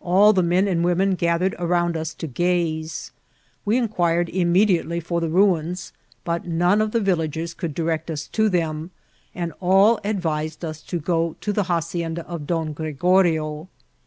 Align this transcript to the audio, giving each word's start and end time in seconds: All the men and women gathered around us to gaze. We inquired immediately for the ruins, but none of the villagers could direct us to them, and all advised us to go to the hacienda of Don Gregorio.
All 0.00 0.32
the 0.32 0.42
men 0.42 0.66
and 0.66 0.82
women 0.82 1.16
gathered 1.16 1.54
around 1.58 1.98
us 1.98 2.14
to 2.14 2.26
gaze. 2.26 3.12
We 3.66 3.76
inquired 3.76 4.30
immediately 4.30 5.00
for 5.00 5.20
the 5.20 5.28
ruins, 5.28 5.92
but 6.24 6.46
none 6.46 6.80
of 6.80 6.92
the 6.92 6.98
villagers 7.02 7.52
could 7.52 7.74
direct 7.74 8.10
us 8.10 8.26
to 8.28 8.48
them, 8.48 8.90
and 9.34 9.52
all 9.60 10.00
advised 10.02 10.64
us 10.64 10.80
to 10.84 10.98
go 10.98 11.36
to 11.42 11.52
the 11.52 11.64
hacienda 11.64 12.26
of 12.26 12.46
Don 12.46 12.72
Gregorio. 12.72 13.68